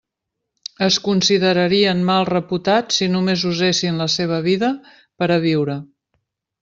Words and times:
Es 0.85 0.95
considerarien 1.07 2.01
mal 2.07 2.25
reputats 2.29 2.99
si 3.01 3.09
només 3.17 3.45
usessin 3.51 4.01
la 4.05 4.09
seva 4.15 4.41
vida 4.51 4.71
per 5.03 5.29
a 5.37 5.39
viure. 5.45 5.77